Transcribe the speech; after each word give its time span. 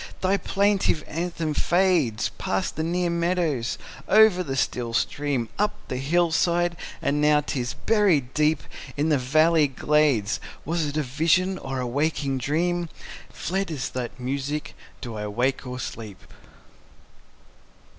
thy 0.21 0.35
plaintive 0.35 1.03
anthem 1.05 1.53
fades 1.53 2.29
Past 2.39 2.75
the 2.75 2.81
near 2.81 3.11
meadows, 3.11 3.77
over 4.07 4.41
the 4.41 4.55
still 4.55 4.93
stream, 4.95 5.47
Up 5.59 5.75
the 5.89 5.97
hill 5.97 6.31
side; 6.31 6.75
and 7.03 7.21
now 7.21 7.41
'tis 7.41 7.75
buried 7.75 8.33
deep 8.33 8.63
In 8.97 9.09
the 9.09 9.17
next 9.17 9.27
valley 9.27 9.67
glades: 9.67 10.39
Was 10.65 10.87
it 10.87 10.97
a 10.97 11.03
vision, 11.03 11.59
or 11.59 11.79
a 11.79 11.85
waking 11.85 12.39
dream? 12.39 12.89
Fled 13.29 13.69
is 13.69 13.89
that 13.91 14.19
music: 14.19 14.73
Do 15.01 15.13
I 15.13 15.27
wake 15.27 15.67
or 15.67 15.79
sleep? 15.79 16.19